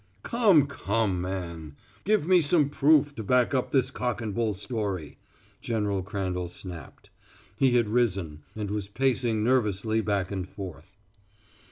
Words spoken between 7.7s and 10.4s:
had risen, and was pacing nervously back